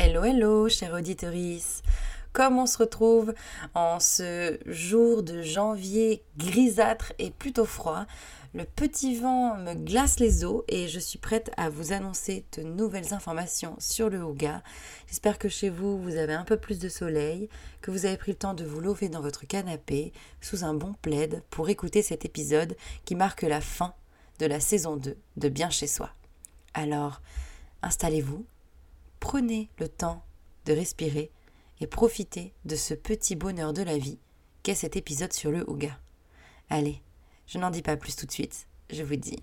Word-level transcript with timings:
Hello, 0.00 0.22
hello, 0.22 0.68
chère 0.68 0.94
auditorice. 0.94 1.82
Comme 2.32 2.56
on 2.56 2.66
se 2.66 2.78
retrouve 2.78 3.34
en 3.74 3.98
ce 3.98 4.56
jour 4.64 5.24
de 5.24 5.42
janvier 5.42 6.22
grisâtre 6.36 7.12
et 7.18 7.32
plutôt 7.32 7.64
froid, 7.64 8.06
le 8.54 8.62
petit 8.62 9.16
vent 9.16 9.56
me 9.56 9.74
glace 9.74 10.20
les 10.20 10.44
os 10.44 10.62
et 10.68 10.86
je 10.86 11.00
suis 11.00 11.18
prête 11.18 11.50
à 11.56 11.68
vous 11.68 11.92
annoncer 11.92 12.44
de 12.56 12.62
nouvelles 12.62 13.12
informations 13.12 13.74
sur 13.80 14.08
le 14.08 14.22
Houga. 14.22 14.62
J'espère 15.08 15.36
que 15.36 15.48
chez 15.48 15.68
vous, 15.68 16.00
vous 16.00 16.14
avez 16.14 16.34
un 16.34 16.44
peu 16.44 16.58
plus 16.58 16.78
de 16.78 16.88
soleil, 16.88 17.48
que 17.82 17.90
vous 17.90 18.06
avez 18.06 18.16
pris 18.16 18.30
le 18.30 18.38
temps 18.38 18.54
de 18.54 18.64
vous 18.64 18.80
lever 18.80 19.08
dans 19.08 19.20
votre 19.20 19.48
canapé 19.48 20.12
sous 20.40 20.62
un 20.62 20.74
bon 20.74 20.94
plaid 21.02 21.42
pour 21.50 21.70
écouter 21.70 22.02
cet 22.02 22.24
épisode 22.24 22.76
qui 23.04 23.16
marque 23.16 23.42
la 23.42 23.60
fin 23.60 23.94
de 24.38 24.46
la 24.46 24.60
saison 24.60 24.96
2 24.96 25.16
de 25.38 25.48
Bien 25.48 25.70
chez 25.70 25.88
soi. 25.88 26.10
Alors, 26.72 27.20
installez-vous, 27.82 28.46
prenez 29.28 29.68
le 29.78 29.90
temps 29.90 30.24
de 30.64 30.72
respirer 30.72 31.30
et 31.80 31.86
profitez 31.86 32.54
de 32.64 32.76
ce 32.76 32.94
petit 32.94 33.36
bonheur 33.36 33.74
de 33.74 33.82
la 33.82 33.98
vie 33.98 34.18
qu'est 34.62 34.74
cet 34.74 34.96
épisode 34.96 35.34
sur 35.34 35.50
le 35.50 35.68
Houga. 35.68 35.98
Allez, 36.70 37.02
je 37.46 37.58
n'en 37.58 37.68
dis 37.68 37.82
pas 37.82 37.98
plus 37.98 38.16
tout 38.16 38.24
de 38.24 38.32
suite, 38.32 38.66
je 38.88 39.02
vous 39.02 39.16
dis 39.16 39.42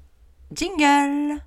jingle 0.52 1.40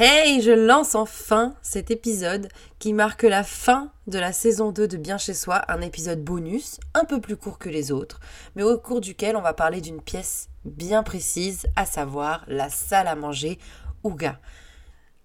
Hey, 0.00 0.42
je 0.42 0.52
lance 0.52 0.94
enfin 0.94 1.56
cet 1.60 1.90
épisode 1.90 2.46
qui 2.78 2.92
marque 2.92 3.24
la 3.24 3.42
fin 3.42 3.90
de 4.06 4.20
la 4.20 4.32
saison 4.32 4.70
2 4.70 4.86
de 4.86 4.96
Bien 4.96 5.18
chez 5.18 5.34
soi, 5.34 5.60
un 5.66 5.80
épisode 5.80 6.22
bonus, 6.22 6.78
un 6.94 7.04
peu 7.04 7.20
plus 7.20 7.36
court 7.36 7.58
que 7.58 7.68
les 7.68 7.90
autres, 7.90 8.20
mais 8.54 8.62
au 8.62 8.78
cours 8.78 9.00
duquel 9.00 9.34
on 9.34 9.40
va 9.40 9.54
parler 9.54 9.80
d'une 9.80 10.00
pièce 10.00 10.50
bien 10.64 11.02
précise, 11.02 11.66
à 11.74 11.84
savoir 11.84 12.44
la 12.46 12.70
salle 12.70 13.08
à 13.08 13.16
manger 13.16 13.58
Ouga. 14.04 14.38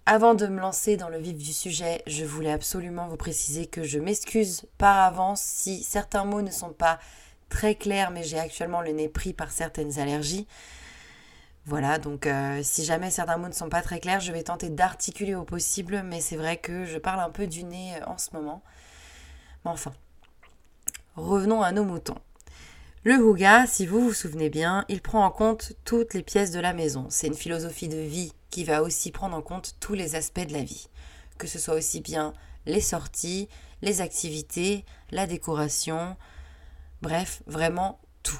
Avant 0.07 0.33
de 0.33 0.47
me 0.47 0.59
lancer 0.59 0.97
dans 0.97 1.09
le 1.09 1.19
vif 1.19 1.37
du 1.37 1.53
sujet, 1.53 2.01
je 2.07 2.25
voulais 2.25 2.51
absolument 2.51 3.07
vous 3.07 3.15
préciser 3.15 3.67
que 3.67 3.83
je 3.83 3.99
m'excuse 3.99 4.65
par 4.79 4.97
avance 4.97 5.43
si 5.43 5.83
certains 5.83 6.25
mots 6.25 6.41
ne 6.41 6.49
sont 6.49 6.73
pas 6.73 6.97
très 7.47 7.75
clairs, 7.75 8.09
mais 8.09 8.23
j'ai 8.23 8.39
actuellement 8.39 8.81
le 8.81 8.93
nez 8.93 9.07
pris 9.07 9.33
par 9.33 9.51
certaines 9.51 9.99
allergies. 9.99 10.47
Voilà, 11.65 11.97
donc 11.97 12.27
euh, 12.27 12.59
si 12.61 12.83
jamais 12.83 13.09
certains 13.09 13.37
mots 13.37 13.47
ne 13.47 13.53
sont 13.53 13.69
pas 13.69 13.81
très 13.81 14.01
clairs, 14.01 14.19
je 14.19 14.33
vais 14.33 14.43
tenter 14.43 14.69
d'articuler 14.69 15.33
au 15.33 15.45
possible, 15.45 16.03
mais 16.03 16.19
c'est 16.19 16.35
vrai 16.35 16.57
que 16.57 16.83
je 16.83 16.97
parle 16.97 17.21
un 17.21 17.29
peu 17.29 17.47
du 17.47 17.63
nez 17.63 17.95
euh, 17.95 18.05
en 18.05 18.17
ce 18.17 18.31
moment. 18.33 18.61
Mais 19.63 19.71
enfin, 19.71 19.93
revenons 21.15 21.61
à 21.61 21.71
nos 21.71 21.85
moutons. 21.85 22.17
Le 23.05 23.15
Houga, 23.15 23.65
si 23.65 23.85
vous 23.85 24.01
vous 24.01 24.13
souvenez 24.13 24.49
bien, 24.49 24.83
il 24.89 25.01
prend 25.01 25.25
en 25.25 25.31
compte 25.31 25.73
toutes 25.85 26.13
les 26.13 26.23
pièces 26.23 26.51
de 26.51 26.59
la 26.59 26.73
maison. 26.73 27.07
C'est 27.09 27.27
une 27.27 27.33
philosophie 27.33 27.87
de 27.87 27.97
vie 27.97 28.33
qui 28.49 28.65
va 28.65 28.81
aussi 28.81 29.11
prendre 29.11 29.35
en 29.35 29.41
compte 29.41 29.75
tous 29.79 29.93
les 29.93 30.15
aspects 30.15 30.45
de 30.45 30.53
la 30.53 30.63
vie. 30.63 30.87
Que 31.37 31.47
ce 31.47 31.59
soit 31.59 31.75
aussi 31.75 32.01
bien 32.01 32.33
les 32.65 32.81
sorties, 32.81 33.47
les 33.81 34.01
activités, 34.01 34.85
la 35.11 35.27
décoration, 35.27 36.15
bref, 37.01 37.41
vraiment 37.45 37.99
tout. 38.21 38.39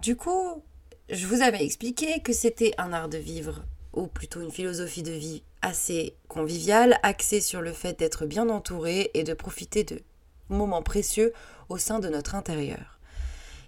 Du 0.00 0.16
coup, 0.16 0.62
je 1.10 1.26
vous 1.26 1.40
avais 1.40 1.64
expliqué 1.64 2.20
que 2.20 2.34
c'était 2.34 2.72
un 2.76 2.92
art 2.92 3.08
de 3.08 3.16
vivre, 3.16 3.64
ou 3.94 4.06
plutôt 4.06 4.42
une 4.42 4.50
philosophie 4.50 5.02
de 5.02 5.12
vie 5.12 5.42
assez 5.62 6.14
conviviale, 6.28 6.98
axée 7.02 7.40
sur 7.40 7.62
le 7.62 7.72
fait 7.72 7.98
d'être 7.98 8.26
bien 8.26 8.50
entouré 8.50 9.10
et 9.14 9.24
de 9.24 9.32
profiter 9.32 9.84
de 9.84 10.02
moments 10.50 10.82
précieux 10.82 11.32
au 11.70 11.78
sein 11.78 11.98
de 11.98 12.08
notre 12.08 12.34
intérieur. 12.34 12.98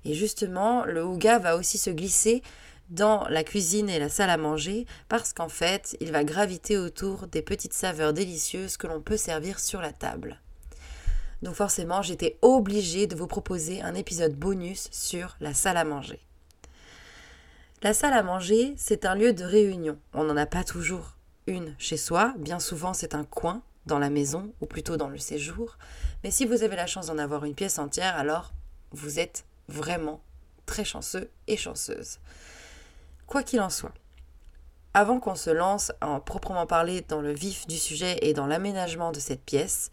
Et 0.05 0.13
justement, 0.13 0.85
le 0.85 1.03
Ouga 1.03 1.39
va 1.39 1.57
aussi 1.57 1.79
se 1.79 1.89
glisser 1.89 2.43
dans 2.91 3.27
la 3.29 3.43
cuisine 3.43 3.89
et 3.89 3.99
la 3.99 4.09
salle 4.09 4.31
à 4.31 4.37
manger 4.37 4.85
parce 5.09 5.33
qu'en 5.33 5.49
fait, 5.49 5.97
il 6.01 6.13
va 6.13 6.25
graviter 6.25 6.77
autour 6.77 7.27
des 7.27 7.43
petites 7.43 7.75
saveurs 7.75 8.13
délicieuses 8.13 8.77
que 8.77 8.87
l'on 8.87 9.01
peut 9.01 9.17
servir 9.17 9.61
sur 9.61 9.81
la 9.81 9.93
table. 9.93 10.41
Donc 11.41 11.55
forcément, 11.55 12.03
j'étais 12.03 12.39
obligée 12.43 13.07
de 13.07 13.17
vous 13.17 13.27
proposer 13.27 13.81
un 13.81 13.95
épisode 13.95 14.35
bonus 14.35 14.89
sur 14.93 15.37
la 15.41 15.55
salle 15.55 15.79
à 15.79 15.85
manger. 15.85 16.21
La 17.83 17.95
salle 17.95 18.13
à 18.13 18.23
manger, 18.23 18.75
c'est 18.77 19.07
un 19.07 19.15
lieu 19.15 19.33
de 19.33 19.43
réunion. 19.43 19.99
On 20.13 20.25
n'en 20.25 20.37
a 20.37 20.45
pas 20.45 20.65
toujours 20.65 21.17
une 21.47 21.75
chez 21.79 21.97
soi, 21.97 22.35
bien 22.37 22.59
souvent 22.59 22.93
c'est 22.93 23.15
un 23.15 23.25
coin 23.25 23.63
dans 23.87 23.99
la 23.99 24.11
maison, 24.11 24.53
ou 24.61 24.67
plutôt 24.67 24.99
dans 24.99 25.09
le 25.09 25.17
séjour. 25.17 25.79
Mais 26.23 26.31
si 26.31 26.45
vous 26.45 26.63
avez 26.63 26.77
la 26.77 26.87
chance 26.87 27.07
d'en 27.07 27.17
avoir 27.17 27.47
une 27.47 27.55
pièce 27.55 27.79
entière, 27.79 28.17
alors 28.17 28.53
vous 28.93 29.19
êtes 29.19 29.47
vraiment 29.69 30.21
très 30.67 30.85
chanceux 30.85 31.31
et 31.47 31.57
chanceuse. 31.57 32.19
Quoi 33.27 33.43
qu'il 33.43 33.63
en 33.63 33.71
soit, 33.71 33.95
avant 34.93 35.19
qu'on 35.19 35.35
se 35.35 35.49
lance 35.49 35.91
en 36.03 36.21
proprement 36.21 36.67
parler 36.67 37.01
dans 37.09 37.23
le 37.23 37.33
vif 37.33 37.67
du 37.67 37.79
sujet 37.79 38.19
et 38.21 38.35
dans 38.35 38.47
l'aménagement 38.47 39.11
de 39.11 39.21
cette 39.21 39.43
pièce, 39.43 39.91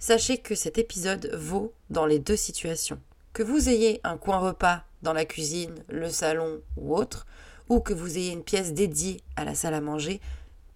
sachez 0.00 0.38
que 0.38 0.56
cet 0.56 0.78
épisode 0.78 1.32
vaut 1.34 1.72
dans 1.90 2.06
les 2.06 2.18
deux 2.18 2.36
situations. 2.36 3.00
Que 3.32 3.44
vous 3.44 3.68
ayez 3.68 4.00
un 4.02 4.16
coin 4.16 4.38
repas 4.38 4.82
dans 5.02 5.12
la 5.12 5.24
cuisine, 5.24 5.84
le 5.88 6.10
salon 6.10 6.60
ou 6.76 6.96
autre, 6.96 7.26
ou 7.68 7.80
que 7.80 7.94
vous 7.94 8.18
ayez 8.18 8.32
une 8.32 8.44
pièce 8.44 8.74
dédiée 8.74 9.22
à 9.36 9.44
la 9.44 9.54
salle 9.54 9.74
à 9.74 9.80
manger, 9.80 10.20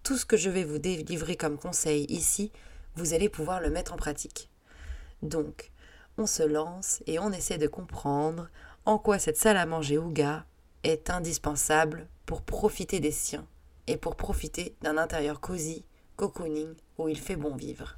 tout 0.02 0.16
ce 0.16 0.26
que 0.26 0.36
je 0.36 0.50
vais 0.50 0.64
vous 0.64 0.78
délivrer 0.78 1.36
comme 1.36 1.58
conseil 1.58 2.04
ici, 2.04 2.52
vous 2.94 3.14
allez 3.14 3.28
pouvoir 3.28 3.60
le 3.60 3.70
mettre 3.70 3.92
en 3.92 3.96
pratique. 3.96 4.50
Donc, 5.22 5.72
on 6.18 6.26
se 6.26 6.42
lance 6.42 7.02
et 7.06 7.18
on 7.18 7.32
essaie 7.32 7.58
de 7.58 7.66
comprendre 7.66 8.48
en 8.84 8.98
quoi 8.98 9.18
cette 9.18 9.36
salle 9.36 9.56
à 9.56 9.66
manger 9.66 9.98
Ouga 9.98 10.44
est 10.84 11.10
indispensable 11.10 12.06
pour 12.26 12.42
profiter 12.42 13.00
des 13.00 13.10
siens 13.10 13.46
et 13.86 13.96
pour 13.96 14.16
profiter 14.16 14.76
d'un 14.82 14.96
intérieur 14.96 15.40
cosy, 15.40 15.84
cocooning, 16.16 16.74
où 16.98 17.08
il 17.08 17.18
fait 17.18 17.36
bon 17.36 17.56
vivre. 17.56 17.96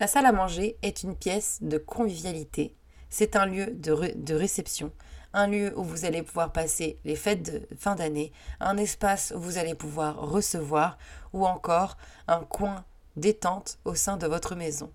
La 0.00 0.06
salle 0.06 0.26
à 0.26 0.32
manger 0.32 0.76
est 0.82 1.04
une 1.04 1.14
pièce 1.14 1.58
de 1.62 1.78
convivialité 1.78 2.74
c'est 3.12 3.36
un 3.36 3.44
lieu 3.44 3.66
de, 3.66 4.32
réception, 4.34 4.90
un 5.34 5.46
lieu 5.46 5.78
où 5.78 5.84
vous 5.84 6.06
allez 6.06 6.22
pouvoir 6.22 6.50
passer 6.50 6.98
les 7.04 7.14
fêtes 7.14 7.42
de 7.42 7.68
fin 7.76 7.94
d'année, 7.94 8.32
un 8.58 8.78
espace 8.78 9.34
où 9.36 9.40
vous 9.40 9.58
allez 9.58 9.74
pouvoir 9.74 10.16
recevoir, 10.16 10.96
ou 11.34 11.46
encore 11.46 11.98
un 12.26 12.40
coin 12.40 12.86
détente 13.16 13.78
au 13.84 13.94
sein 13.94 14.16
de 14.16 14.26
votre 14.26 14.54
maison. 14.54 14.90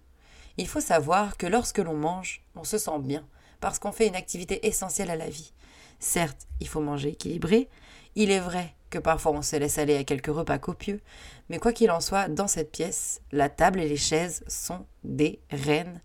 Il 0.57 0.67
faut 0.67 0.81
savoir 0.81 1.37
que 1.37 1.45
lorsque 1.45 1.77
l'on 1.77 1.93
mange, 1.93 2.43
on 2.55 2.63
se 2.63 2.79
sent 2.79 2.97
bien, 3.01 3.23
parce 3.59 3.77
qu'on 3.77 3.91
fait 3.91 4.07
une 4.07 4.15
activité 4.15 4.65
essentielle 4.65 5.11
à 5.11 5.15
la 5.15 5.29
vie. 5.29 5.53
Certes, 5.99 6.47
il 6.59 6.67
faut 6.67 6.81
manger 6.81 7.09
équilibré, 7.09 7.69
il 8.15 8.31
est 8.31 8.39
vrai 8.39 8.73
que 8.89 8.97
parfois 8.97 9.33
on 9.33 9.43
se 9.43 9.57
laisse 9.57 9.77
aller 9.77 9.95
à 9.95 10.03
quelques 10.03 10.33
repas 10.33 10.57
copieux, 10.57 11.01
mais 11.49 11.59
quoi 11.59 11.71
qu'il 11.71 11.91
en 11.91 12.01
soit, 12.01 12.29
dans 12.29 12.47
cette 12.47 12.71
pièce, 12.71 13.21
la 13.31 13.49
table 13.49 13.79
et 13.79 13.87
les 13.87 13.95
chaises 13.95 14.43
sont 14.47 14.87
des 15.03 15.39
reines 15.51 16.01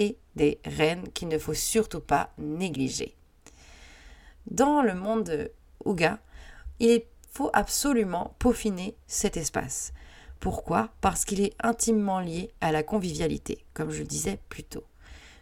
et 0.00 0.16
des 0.34 0.58
reines 0.64 1.12
qu'il 1.12 1.28
ne 1.28 1.38
faut 1.38 1.54
surtout 1.54 2.00
pas 2.00 2.32
négliger. 2.38 3.14
Dans 4.50 4.82
le 4.82 4.94
monde 4.94 5.24
de 5.24 5.52
Ouga, 5.84 6.18
il 6.80 7.02
faut 7.30 7.50
absolument 7.52 8.34
peaufiner 8.38 8.96
cet 9.06 9.36
espace. 9.36 9.92
Pourquoi? 10.40 10.88
Parce 11.02 11.26
qu'il 11.26 11.42
est 11.42 11.54
intimement 11.62 12.18
lié 12.18 12.50
à 12.62 12.72
la 12.72 12.82
convivialité, 12.82 13.62
comme 13.74 13.90
je 13.90 14.00
le 14.00 14.06
disais 14.06 14.40
plus 14.48 14.64
tôt. 14.64 14.84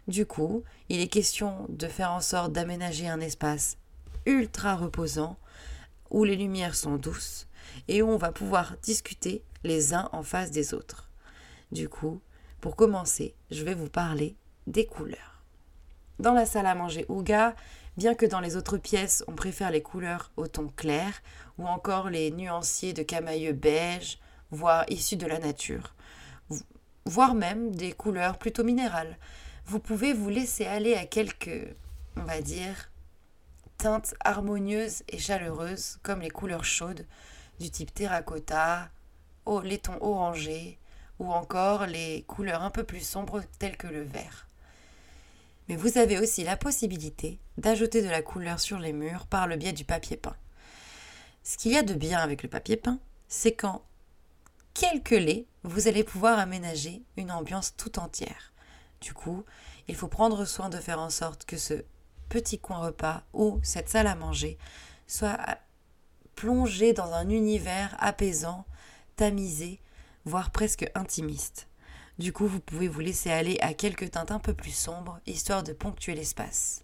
Du 0.09 0.25
coup, 0.25 0.63
il 0.89 0.99
est 0.99 1.07
question 1.07 1.65
de 1.69 1.87
faire 1.87 2.11
en 2.11 2.19
sorte 2.19 2.51
d'aménager 2.51 3.07
un 3.07 3.21
espace 3.21 3.77
ultra 4.25 4.75
reposant, 4.75 5.37
où 6.09 6.25
les 6.25 6.35
lumières 6.35 6.75
sont 6.75 6.97
douces 6.97 7.47
et 7.87 8.01
où 8.01 8.09
on 8.09 8.17
va 8.17 8.33
pouvoir 8.33 8.75
discuter 8.81 9.41
les 9.63 9.93
uns 9.93 10.09
en 10.11 10.23
face 10.23 10.51
des 10.51 10.73
autres. 10.73 11.09
Du 11.71 11.87
coup, 11.87 12.19
pour 12.59 12.75
commencer, 12.75 13.35
je 13.51 13.63
vais 13.63 13.73
vous 13.73 13.89
parler 13.89 14.35
des 14.69 14.85
couleurs. 14.85 15.43
Dans 16.19 16.33
la 16.33 16.45
salle 16.45 16.67
à 16.67 16.75
manger 16.75 17.05
Ouga, 17.09 17.55
bien 17.97 18.13
que 18.13 18.25
dans 18.25 18.39
les 18.39 18.55
autres 18.55 18.77
pièces 18.77 19.23
on 19.27 19.33
préfère 19.33 19.71
les 19.71 19.81
couleurs 19.81 20.31
au 20.37 20.47
ton 20.47 20.67
clair 20.67 21.21
ou 21.57 21.67
encore 21.67 22.09
les 22.09 22.31
nuanciers 22.31 22.93
de 22.93 23.03
camailleux 23.03 23.53
beige, 23.53 24.19
voire 24.51 24.85
issus 24.89 25.17
de 25.17 25.27
la 25.27 25.39
nature, 25.39 25.95
voire 27.05 27.33
même 27.33 27.75
des 27.75 27.91
couleurs 27.91 28.37
plutôt 28.37 28.63
minérales, 28.63 29.17
vous 29.65 29.79
pouvez 29.79 30.13
vous 30.13 30.29
laisser 30.29 30.65
aller 30.65 30.95
à 30.95 31.05
quelques, 31.05 31.75
on 32.15 32.23
va 32.23 32.41
dire, 32.41 32.91
teintes 33.77 34.13
harmonieuses 34.23 35.03
et 35.09 35.19
chaleureuses 35.19 35.99
comme 36.03 36.21
les 36.21 36.29
couleurs 36.29 36.65
chaudes 36.65 37.05
du 37.59 37.69
type 37.69 37.93
terracotta, 37.93 38.89
les 39.63 39.79
tons 39.79 39.97
orangés 40.01 40.77
ou 41.17 41.31
encore 41.33 41.85
les 41.85 42.23
couleurs 42.27 42.61
un 42.61 42.69
peu 42.69 42.83
plus 42.83 43.01
sombres 43.01 43.41
telles 43.57 43.77
que 43.77 43.87
le 43.87 44.03
vert. 44.03 44.48
Mais 45.69 45.75
vous 45.75 45.99
avez 45.99 46.17
aussi 46.17 46.43
la 46.43 46.57
possibilité 46.57 47.39
d'ajouter 47.59 48.01
de 48.01 48.09
la 48.09 48.23
couleur 48.23 48.59
sur 48.59 48.79
les 48.79 48.91
murs 48.91 49.27
par 49.27 49.45
le 49.45 49.55
biais 49.55 49.71
du 49.71 49.85
papier 49.85 50.17
peint. 50.17 50.35
Ce 51.43 51.57
qu'il 51.57 51.71
y 51.71 51.77
a 51.77 51.83
de 51.83 51.93
bien 51.93 52.19
avec 52.19 52.41
le 52.41 52.49
papier 52.49 52.75
peint, 52.75 52.99
c'est 53.27 53.53
qu'en 53.53 53.83
quelques 54.73 55.11
laits, 55.11 55.45
vous 55.63 55.87
allez 55.87 56.03
pouvoir 56.03 56.39
aménager 56.39 57.03
une 57.17 57.31
ambiance 57.31 57.75
tout 57.77 57.99
entière. 57.99 58.51
Du 58.99 59.13
coup, 59.13 59.45
il 59.87 59.95
faut 59.95 60.07
prendre 60.07 60.43
soin 60.43 60.69
de 60.69 60.77
faire 60.77 60.99
en 60.99 61.11
sorte 61.11 61.45
que 61.45 61.57
ce 61.57 61.85
petit 62.29 62.59
coin 62.59 62.79
repas 62.79 63.23
ou 63.33 63.59
cette 63.61 63.89
salle 63.89 64.07
à 64.07 64.15
manger 64.15 64.57
soit 65.05 65.37
plongé 66.35 66.93
dans 66.93 67.13
un 67.13 67.29
univers 67.29 67.95
apaisant, 67.99 68.65
tamisé, 69.15 69.79
voire 70.25 70.49
presque 70.49 70.89
intimiste. 70.95 71.68
Du 72.19 72.33
coup, 72.33 72.47
vous 72.47 72.59
pouvez 72.59 72.89
vous 72.89 72.99
laisser 72.99 73.31
aller 73.31 73.57
à 73.61 73.73
quelques 73.73 74.11
teintes 74.11 74.31
un 74.31 74.39
peu 74.39 74.53
plus 74.53 74.75
sombres, 74.75 75.21
histoire 75.25 75.63
de 75.63 75.71
ponctuer 75.71 76.15
l'espace. 76.15 76.83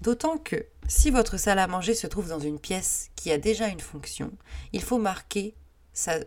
D'autant 0.00 0.38
que, 0.38 0.64
si 0.86 1.10
votre 1.10 1.36
salle 1.38 1.58
à 1.58 1.66
manger 1.66 1.92
se 1.92 2.06
trouve 2.06 2.28
dans 2.28 2.38
une 2.38 2.60
pièce 2.60 3.10
qui 3.16 3.32
a 3.32 3.38
déjà 3.38 3.66
une 3.66 3.80
fonction, 3.80 4.30
il 4.72 4.80
faut 4.80 4.98
marquer 4.98 5.56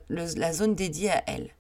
la 0.10 0.52
zone 0.52 0.76
dédiée 0.76 1.12
à 1.12 1.24
elle. 1.26 1.52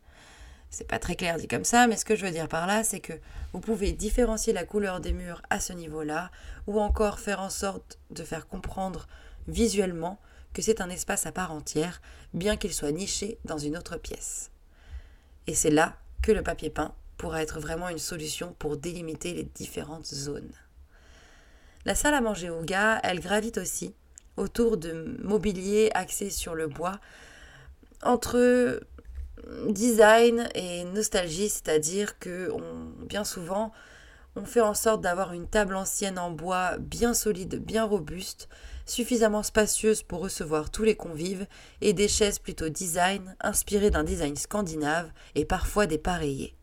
C'est 0.69 0.87
pas 0.87 0.99
très 0.99 1.15
clair 1.15 1.37
dit 1.37 1.47
comme 1.47 1.63
ça, 1.63 1.87
mais 1.87 1.95
ce 1.95 2.03
que 2.03 2.17
je 2.17 2.25
veux 2.25 2.31
dire 2.31 2.49
par 2.49 2.67
là, 2.67 2.83
c'est 2.83 2.99
que 2.99 3.13
vous 3.53 3.61
pouvez 3.61 3.93
différencier 3.93 4.51
la 4.51 4.65
couleur 4.65 4.99
des 4.99 5.13
murs 5.13 5.41
à 5.49 5.61
ce 5.61 5.71
niveau-là, 5.71 6.31
ou 6.67 6.81
encore 6.81 7.21
faire 7.21 7.39
en 7.39 7.49
sorte 7.49 7.97
de 8.09 8.25
faire 8.25 8.47
comprendre 8.47 9.07
visuellement 9.47 10.19
que 10.51 10.61
c'est 10.61 10.81
un 10.81 10.89
espace 10.89 11.25
à 11.25 11.31
part 11.31 11.53
entière, 11.53 12.01
bien 12.33 12.57
qu'il 12.57 12.73
soit 12.73 12.91
niché 12.91 13.37
dans 13.45 13.57
une 13.57 13.77
autre 13.77 13.95
pièce. 13.95 14.51
Et 15.47 15.55
c'est 15.55 15.71
là 15.71 15.95
que 16.21 16.31
le 16.31 16.43
papier 16.43 16.69
peint 16.69 16.93
pourra 17.17 17.41
être 17.41 17.59
vraiment 17.59 17.89
une 17.89 17.99
solution 17.99 18.55
pour 18.57 18.77
délimiter 18.77 19.33
les 19.33 19.43
différentes 19.43 20.05
zones. 20.07 20.51
La 21.85 21.95
salle 21.95 22.13
à 22.13 22.21
manger 22.21 22.49
au 22.49 22.61
gars, 22.61 22.99
elle 23.03 23.19
gravite 23.19 23.57
aussi 23.57 23.93
autour 24.37 24.77
de 24.77 25.17
mobilier 25.23 25.89
axé 25.93 26.29
sur 26.29 26.55
le 26.55 26.67
bois, 26.67 26.99
entre 28.03 28.81
design 29.67 30.47
et 30.55 30.83
nostalgie, 30.85 31.49
c'est-à-dire 31.49 32.17
que 32.19 32.51
bien 33.05 33.23
souvent, 33.23 33.71
on 34.35 34.45
fait 34.45 34.61
en 34.61 34.73
sorte 34.73 35.01
d'avoir 35.01 35.33
une 35.33 35.47
table 35.47 35.75
ancienne 35.75 36.17
en 36.17 36.31
bois 36.31 36.77
bien 36.79 37.13
solide, 37.13 37.63
bien 37.63 37.83
robuste, 37.83 38.47
suffisamment 38.91 39.41
spacieuse 39.41 40.03
pour 40.03 40.19
recevoir 40.19 40.69
tous 40.69 40.83
les 40.83 40.95
convives, 40.95 41.47
et 41.79 41.93
des 41.93 42.07
chaises 42.07 42.39
plutôt 42.39 42.69
design, 42.69 43.35
inspirées 43.39 43.89
d'un 43.89 44.03
design 44.03 44.35
scandinave 44.35 45.11
et 45.33 45.45
parfois 45.45 45.87
dépareillées. 45.87 46.55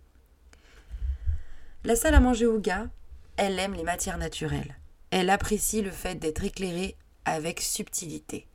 La 1.84 1.96
salle 1.96 2.14
à 2.14 2.20
manger 2.20 2.46
Ouga, 2.46 2.88
elle 3.36 3.58
aime 3.58 3.74
les 3.74 3.82
matières 3.82 4.18
naturelles. 4.18 4.76
Elle 5.10 5.30
apprécie 5.30 5.80
le 5.80 5.90
fait 5.90 6.16
d'être 6.16 6.44
éclairée 6.44 6.96
avec 7.24 7.60
subtilité. 7.60 8.46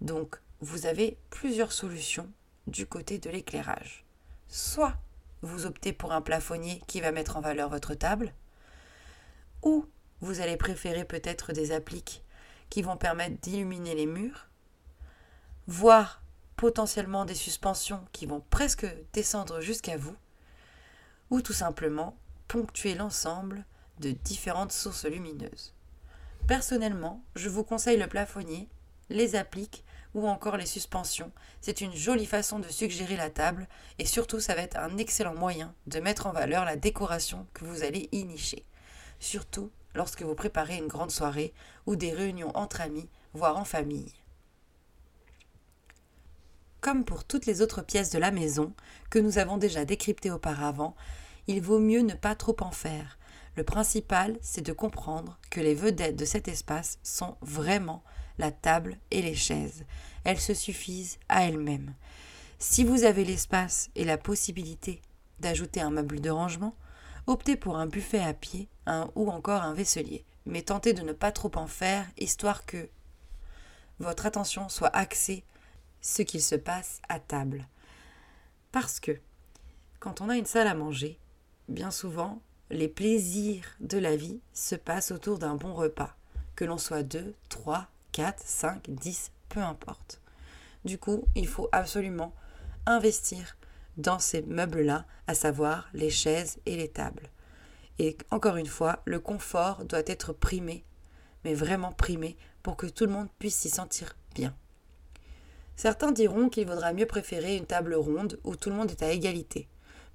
Donc, 0.00 0.36
vous 0.60 0.86
avez 0.86 1.16
plusieurs 1.30 1.72
solutions 1.72 2.28
du 2.66 2.86
côté 2.86 3.18
de 3.18 3.30
l'éclairage. 3.30 4.04
Soit 4.48 4.94
vous 5.42 5.66
optez 5.66 5.92
pour 5.92 6.12
un 6.12 6.22
plafonnier 6.22 6.80
qui 6.88 7.00
va 7.00 7.12
mettre 7.12 7.36
en 7.36 7.40
valeur 7.40 7.68
votre 7.68 7.94
table, 7.94 8.32
ou 9.62 9.86
vous 10.20 10.40
allez 10.40 10.56
préférer 10.56 11.04
peut-être 11.04 11.52
des 11.52 11.72
appliques 11.72 12.22
qui 12.72 12.80
vont 12.80 12.96
permettre 12.96 13.38
d'illuminer 13.42 13.94
les 13.94 14.06
murs, 14.06 14.48
voire 15.66 16.22
potentiellement 16.56 17.26
des 17.26 17.34
suspensions 17.34 18.02
qui 18.12 18.24
vont 18.24 18.42
presque 18.48 18.86
descendre 19.12 19.60
jusqu'à 19.60 19.98
vous, 19.98 20.16
ou 21.28 21.42
tout 21.42 21.52
simplement 21.52 22.16
ponctuer 22.48 22.94
l'ensemble 22.94 23.66
de 23.98 24.12
différentes 24.12 24.72
sources 24.72 25.04
lumineuses. 25.04 25.74
Personnellement, 26.46 27.22
je 27.36 27.50
vous 27.50 27.62
conseille 27.62 27.98
le 27.98 28.06
plafonnier, 28.06 28.70
les 29.10 29.36
appliques 29.36 29.84
ou 30.14 30.26
encore 30.26 30.56
les 30.56 30.64
suspensions. 30.64 31.30
C'est 31.60 31.82
une 31.82 31.94
jolie 31.94 32.24
façon 32.24 32.58
de 32.58 32.68
suggérer 32.68 33.18
la 33.18 33.28
table 33.28 33.68
et 33.98 34.06
surtout 34.06 34.40
ça 34.40 34.54
va 34.54 34.62
être 34.62 34.78
un 34.78 34.96
excellent 34.96 35.34
moyen 35.34 35.74
de 35.88 36.00
mettre 36.00 36.26
en 36.26 36.32
valeur 36.32 36.64
la 36.64 36.76
décoration 36.76 37.46
que 37.52 37.66
vous 37.66 37.82
allez 37.82 38.08
y 38.12 38.24
nicher. 38.24 38.64
Surtout 39.20 39.70
lorsque 39.94 40.22
vous 40.22 40.34
préparez 40.34 40.76
une 40.76 40.86
grande 40.86 41.10
soirée 41.10 41.52
ou 41.86 41.96
des 41.96 42.12
réunions 42.12 42.56
entre 42.56 42.80
amis, 42.80 43.08
voire 43.34 43.56
en 43.56 43.64
famille. 43.64 44.12
Comme 46.80 47.04
pour 47.04 47.24
toutes 47.24 47.46
les 47.46 47.62
autres 47.62 47.82
pièces 47.82 48.10
de 48.10 48.18
la 48.18 48.32
maison 48.32 48.72
que 49.08 49.18
nous 49.18 49.38
avons 49.38 49.56
déjà 49.56 49.84
décryptées 49.84 50.32
auparavant, 50.32 50.96
il 51.46 51.60
vaut 51.60 51.78
mieux 51.78 52.00
ne 52.00 52.14
pas 52.14 52.34
trop 52.34 52.56
en 52.60 52.72
faire. 52.72 53.18
Le 53.56 53.64
principal, 53.64 54.36
c'est 54.40 54.66
de 54.66 54.72
comprendre 54.72 55.38
que 55.50 55.60
les 55.60 55.74
vedettes 55.74 56.16
de 56.16 56.24
cet 56.24 56.48
espace 56.48 56.98
sont 57.02 57.36
vraiment 57.40 58.02
la 58.38 58.50
table 58.50 58.98
et 59.10 59.22
les 59.22 59.34
chaises. 59.34 59.84
Elles 60.24 60.40
se 60.40 60.54
suffisent 60.54 61.18
à 61.28 61.44
elles-mêmes. 61.44 61.94
Si 62.58 62.82
vous 62.82 63.04
avez 63.04 63.24
l'espace 63.24 63.90
et 63.94 64.04
la 64.04 64.18
possibilité 64.18 65.02
d'ajouter 65.40 65.80
un 65.80 65.90
meuble 65.90 66.20
de 66.20 66.30
rangement, 66.30 66.74
optez 67.26 67.56
pour 67.56 67.76
un 67.76 67.86
buffet 67.86 68.20
à 68.20 68.34
pied 68.34 68.68
un, 68.86 69.10
ou 69.14 69.30
encore 69.30 69.62
un 69.62 69.74
vaisselier. 69.74 70.24
Mais 70.46 70.62
tentez 70.62 70.92
de 70.92 71.02
ne 71.02 71.12
pas 71.12 71.32
trop 71.32 71.52
en 71.54 71.66
faire, 71.66 72.06
histoire 72.18 72.66
que 72.66 72.88
votre 74.00 74.26
attention 74.26 74.68
soit 74.68 74.94
axée 74.96 75.44
ce 76.00 76.22
qu'il 76.22 76.42
se 76.42 76.56
passe 76.56 77.00
à 77.08 77.20
table. 77.20 77.66
Parce 78.72 79.00
que 79.00 79.18
quand 80.00 80.20
on 80.20 80.28
a 80.28 80.36
une 80.36 80.46
salle 80.46 80.66
à 80.66 80.74
manger, 80.74 81.18
bien 81.68 81.90
souvent, 81.90 82.40
les 82.70 82.88
plaisirs 82.88 83.76
de 83.80 83.98
la 83.98 84.16
vie 84.16 84.40
se 84.52 84.74
passent 84.74 85.12
autour 85.12 85.38
d'un 85.38 85.54
bon 85.54 85.74
repas, 85.74 86.16
que 86.56 86.64
l'on 86.64 86.78
soit 86.78 87.02
deux, 87.02 87.34
trois, 87.48 87.86
4, 88.12 88.42
5, 88.44 88.90
10, 88.90 89.30
peu 89.48 89.60
importe. 89.60 90.20
Du 90.84 90.98
coup, 90.98 91.24
il 91.36 91.46
faut 91.46 91.68
absolument 91.70 92.34
investir 92.86 93.56
dans 93.96 94.18
ces 94.18 94.42
meubles-là, 94.42 95.04
à 95.26 95.34
savoir 95.34 95.88
les 95.94 96.10
chaises 96.10 96.58
et 96.66 96.76
les 96.76 96.88
tables. 96.88 97.30
Et 97.98 98.16
encore 98.30 98.56
une 98.56 98.66
fois, 98.66 99.00
le 99.04 99.20
confort 99.20 99.84
doit 99.84 100.02
être 100.06 100.32
primé, 100.32 100.84
mais 101.44 101.54
vraiment 101.54 101.92
primé, 101.92 102.36
pour 102.62 102.76
que 102.76 102.86
tout 102.86 103.06
le 103.06 103.12
monde 103.12 103.28
puisse 103.38 103.56
s'y 103.56 103.70
sentir 103.70 104.16
bien. 104.34 104.54
Certains 105.76 106.12
diront 106.12 106.48
qu'il 106.48 106.66
vaudra 106.66 106.92
mieux 106.92 107.06
préférer 107.06 107.56
une 107.56 107.66
table 107.66 107.94
ronde 107.94 108.38
où 108.44 108.56
tout 108.56 108.70
le 108.70 108.76
monde 108.76 108.90
est 108.90 109.02
à 109.02 109.10
égalité. 109.10 109.68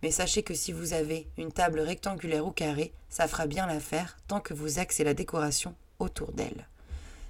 Mais 0.03 0.12
sachez 0.12 0.44
que 0.44 0.53
si 0.53 0.71
vous 0.71 0.94
avez 0.94 1.27
une 1.38 1.51
table 1.51 1.80
rectangulaire 1.80 2.45
ou 2.45 2.51
carrée, 2.51 2.94
ça 3.09 3.27
fera 3.27 3.47
bien 3.47 3.65
l'affaire 3.65 4.18
tant 4.27 4.39
que 4.39 4.53
vous 4.53 4.80
axez 4.80 5.03
la 5.03 5.13
décoration 5.13 5.75
autour 6.00 6.31
d'elle 6.31 6.68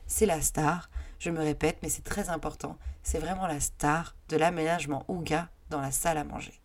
c'est 0.07 0.25
la 0.25 0.41
star. 0.41 0.89
Je 1.19 1.29
me 1.29 1.39
répète, 1.39 1.77
mais 1.83 1.89
c'est 1.89 2.03
très 2.03 2.29
important. 2.29 2.77
C'est 3.03 3.19
vraiment 3.19 3.47
la 3.47 3.59
star 3.59 4.15
de 4.29 4.37
l'aménagement 4.37 5.03
Ouga 5.07 5.49
dans 5.69 5.81
la 5.81 5.91
salle 5.91 6.17
à 6.17 6.23
manger. 6.23 6.59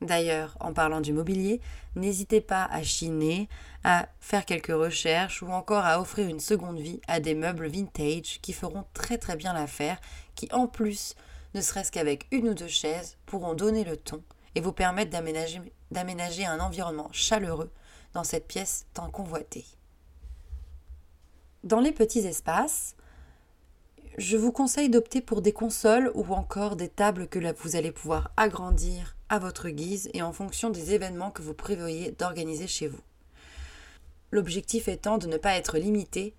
D'ailleurs, 0.00 0.56
en 0.60 0.72
parlant 0.72 1.00
du 1.00 1.12
mobilier, 1.12 1.60
n'hésitez 1.96 2.40
pas 2.40 2.64
à 2.66 2.82
chiner, 2.84 3.48
à 3.82 4.08
faire 4.20 4.44
quelques 4.44 4.68
recherches 4.68 5.42
ou 5.42 5.48
encore 5.48 5.84
à 5.84 6.00
offrir 6.00 6.28
une 6.28 6.38
seconde 6.38 6.78
vie 6.78 7.00
à 7.08 7.18
des 7.18 7.34
meubles 7.34 7.66
vintage 7.66 8.40
qui 8.40 8.52
feront 8.52 8.84
très 8.92 9.18
très 9.18 9.34
bien 9.34 9.52
l'affaire, 9.52 10.00
qui 10.36 10.48
en 10.52 10.68
plus, 10.68 11.16
ne 11.54 11.60
serait-ce 11.60 11.90
qu'avec 11.90 12.28
une 12.30 12.48
ou 12.50 12.54
deux 12.54 12.68
chaises, 12.68 13.16
pourront 13.26 13.54
donner 13.54 13.82
le 13.82 13.96
ton 13.96 14.22
et 14.54 14.60
vous 14.60 14.72
permettre 14.72 15.10
d'aménager 15.10 16.46
un 16.46 16.60
environnement 16.60 17.08
chaleureux 17.10 17.72
dans 18.12 18.24
cette 18.24 18.46
pièce 18.46 18.86
tant 18.94 19.10
convoitée. 19.10 19.66
Dans 21.64 21.80
les 21.80 21.92
petits 21.92 22.20
espaces, 22.20 22.94
je 24.18 24.36
vous 24.36 24.50
conseille 24.50 24.90
d'opter 24.90 25.20
pour 25.20 25.42
des 25.42 25.52
consoles 25.52 26.10
ou 26.14 26.34
encore 26.34 26.74
des 26.74 26.88
tables 26.88 27.28
que 27.28 27.38
vous 27.62 27.76
allez 27.76 27.92
pouvoir 27.92 28.32
agrandir 28.36 29.16
à 29.28 29.38
votre 29.38 29.68
guise 29.68 30.10
et 30.12 30.22
en 30.22 30.32
fonction 30.32 30.70
des 30.70 30.92
événements 30.92 31.30
que 31.30 31.40
vous 31.40 31.54
prévoyez 31.54 32.10
d'organiser 32.10 32.66
chez 32.66 32.88
vous. 32.88 33.00
L'objectif 34.32 34.88
étant 34.88 35.18
de 35.18 35.28
ne 35.28 35.36
pas 35.36 35.54
être 35.54 35.78
limité 35.78 36.34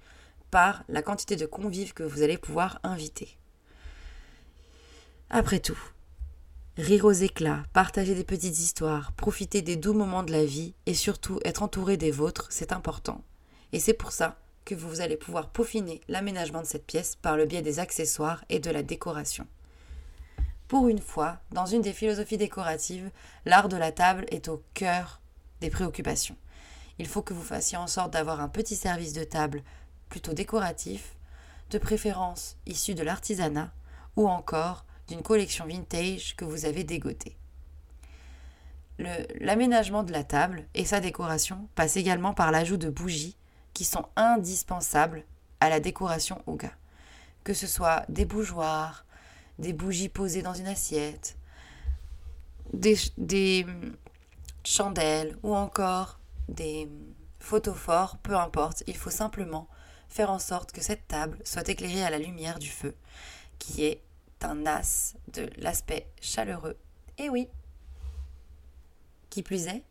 par 0.52 0.84
la 0.90 1.02
quantité 1.02 1.38
de 1.38 1.46
convives 1.46 1.94
que 1.94 2.04
vous 2.04 2.22
allez 2.22 2.38
pouvoir 2.38 2.82
inviter. 2.84 3.38
Après 5.30 5.60
tout, 5.60 5.80
rire 6.76 7.06
aux 7.06 7.12
éclats, 7.12 7.64
partager 7.72 8.14
des 8.14 8.26
petites 8.26 8.60
histoires, 8.60 9.14
profiter 9.14 9.62
des 9.62 9.78
doux 9.78 9.94
moments 9.94 10.24
de 10.24 10.34
la 10.34 10.44
vie 10.44 10.74
et 10.86 10.94
surtout 10.94 11.40
être 11.46 11.64
entouré 11.64 11.96
des 11.96 12.12
vôtres, 12.12 12.48
c'est 12.50 12.74
important. 12.74 13.24
Et 13.72 13.80
c'est 13.80 13.94
pour 13.94 14.12
ça 14.12 14.38
que 14.70 14.76
vous 14.76 15.02
allez 15.02 15.18
pouvoir 15.18 15.50
peaufiner 15.50 16.00
l'aménagement 16.08 16.62
de 16.62 16.68
cette 16.68 16.86
pièce 16.86 17.16
par 17.16 17.36
le 17.36 17.48
biais 17.48 17.64
des 17.64 17.80
accessoires 17.80 18.46
et 18.50 18.60
de 18.60 18.70
la 18.70 18.84
décoration. 18.84 19.48
Pour 20.68 20.90
une 20.90 21.02
fois, 21.02 21.40
dans 21.52 21.66
une 21.66 21.82
des 21.82 21.92
philosophies 21.92 22.38
décoratives, 22.38 23.10
l'art 23.46 23.68
de 23.68 23.78
la 23.78 23.92
table 23.92 24.28
est 24.30 24.48
au 24.48 24.64
cœur 24.76 25.22
des 25.60 25.72
préoccupations. 25.72 26.36
Il 27.00 27.08
faut 27.08 27.24
que 27.24 27.34
vous 27.34 27.42
fassiez 27.42 27.80
en 27.80 27.88
sorte 27.88 28.14
d'avoir 28.14 28.42
un 28.42 28.48
petit 28.48 28.76
service 28.76 29.14
de 29.14 29.24
table 29.24 29.64
plutôt 30.08 30.34
décoratif, 30.34 31.16
de 31.72 31.80
préférence 31.80 32.56
issu 32.68 32.94
de 32.94 33.02
l'artisanat 33.02 33.72
ou 34.18 34.30
encore 34.30 34.86
d'une 35.08 35.24
collection 35.24 35.66
vintage 35.66 36.36
que 36.36 36.46
vous 36.46 36.66
avez 36.66 36.84
dégotée. 36.84 37.38
L'aménagement 39.00 40.04
de 40.04 40.12
la 40.12 40.24
table 40.24 40.68
et 40.76 40.86
sa 40.86 41.00
décoration 41.00 41.68
passe 41.74 41.98
également 41.98 42.36
par 42.36 42.52
l'ajout 42.52 42.78
de 42.78 42.92
bougies 42.92 43.36
sont 43.86 44.06
indispensables 44.16 45.24
à 45.60 45.70
la 45.70 45.80
décoration 45.80 46.42
Ouga. 46.48 46.72
Que 47.44 47.54
ce 47.54 47.68
soit 47.68 48.06
des 48.10 48.26
bougeoirs, 48.26 49.06
des 49.58 49.74
bougies 49.74 50.10
posées 50.10 50.42
dans 50.42 50.54
une 50.54 50.68
assiette, 50.68 51.38
des, 52.74 52.98
des 53.18 53.66
chandelles 54.64 55.38
ou 55.44 55.56
encore 55.56 56.20
des 56.48 56.90
photophores, 57.40 58.18
peu 58.18 58.36
importe, 58.36 58.84
il 58.88 58.98
faut 58.98 59.10
simplement 59.10 59.68
faire 60.10 60.32
en 60.32 60.40
sorte 60.40 60.72
que 60.72 60.82
cette 60.82 61.08
table 61.08 61.38
soit 61.44 61.68
éclairée 61.70 62.04
à 62.04 62.10
la 62.10 62.20
lumière 62.20 62.60
du 62.60 62.70
feu, 62.70 62.96
qui 63.60 63.86
est 63.86 64.02
un 64.42 64.66
as 64.66 65.16
de 65.34 65.50
l'aspect 65.58 66.10
chaleureux. 66.22 66.78
Et 67.18 67.30
oui, 67.30 67.48
qui 69.30 69.44
plus 69.44 69.68
est, 69.68 69.84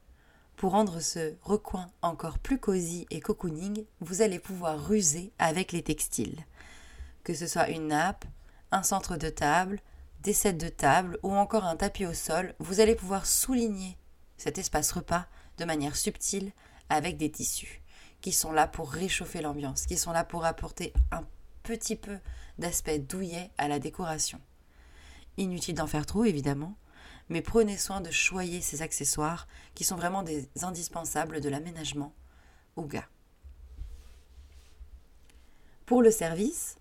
pour 0.58 0.72
rendre 0.72 0.98
ce 0.98 1.34
recoin 1.42 1.88
encore 2.02 2.40
plus 2.40 2.58
cosy 2.58 3.06
et 3.10 3.20
cocooning, 3.20 3.84
vous 4.00 4.22
allez 4.22 4.40
pouvoir 4.40 4.88
ruser 4.88 5.32
avec 5.38 5.70
les 5.70 5.82
textiles. 5.82 6.44
Que 7.22 7.32
ce 7.32 7.46
soit 7.46 7.68
une 7.70 7.88
nappe, 7.88 8.24
un 8.72 8.82
centre 8.82 9.16
de 9.16 9.28
table, 9.28 9.80
des 10.20 10.32
sets 10.32 10.54
de 10.54 10.68
table 10.68 11.16
ou 11.22 11.32
encore 11.32 11.64
un 11.64 11.76
tapis 11.76 12.06
au 12.06 12.12
sol, 12.12 12.54
vous 12.58 12.80
allez 12.80 12.96
pouvoir 12.96 13.24
souligner 13.24 13.96
cet 14.36 14.58
espace 14.58 14.90
repas 14.90 15.26
de 15.58 15.64
manière 15.64 15.94
subtile 15.94 16.50
avec 16.88 17.16
des 17.16 17.30
tissus 17.30 17.80
qui 18.20 18.32
sont 18.32 18.50
là 18.50 18.66
pour 18.66 18.90
réchauffer 18.90 19.40
l'ambiance, 19.40 19.86
qui 19.86 19.96
sont 19.96 20.10
là 20.10 20.24
pour 20.24 20.44
apporter 20.44 20.92
un 21.12 21.22
petit 21.62 21.94
peu 21.94 22.18
d'aspect 22.58 22.98
douillet 22.98 23.52
à 23.58 23.68
la 23.68 23.78
décoration. 23.78 24.40
Inutile 25.36 25.76
d'en 25.76 25.86
faire 25.86 26.04
trop, 26.04 26.24
évidemment, 26.24 26.76
mais 27.28 27.42
prenez 27.42 27.76
soin 27.76 28.00
de 28.00 28.10
choyer 28.10 28.60
ces 28.60 28.82
accessoires 28.82 29.46
qui 29.74 29.84
sont 29.84 29.96
vraiment 29.96 30.22
des 30.22 30.48
indispensables 30.62 31.40
de 31.40 31.48
l'aménagement 31.48 32.14
Ouga. 32.76 33.04
Pour 35.86 36.02
le 36.02 36.10
service, 36.10 36.76